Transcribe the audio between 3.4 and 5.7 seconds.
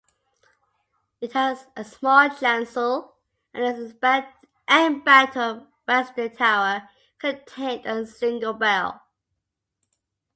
and its embattled